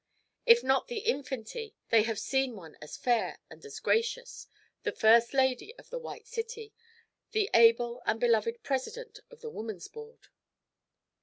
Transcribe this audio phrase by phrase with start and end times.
[0.47, 4.47] If not the 'infanty,' they have seen one as fair and as gracious,
[4.81, 6.73] the first lady of the White City,
[7.33, 10.29] the able and beloved president of the Woman's Board.